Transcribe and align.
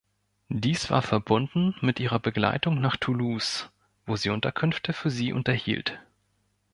Dies 0.49 0.89
war 0.89 1.03
verbunden 1.03 1.75
mit 1.81 1.99
ihrer 1.99 2.17
Begleitung 2.19 2.81
nach 2.81 2.97
Toulouse, 2.97 3.69
wo 4.07 4.15
sie 4.15 4.31
Unterkünfte 4.31 4.93
für 4.93 5.11
sie 5.11 5.31
unterhielt. 5.31 6.01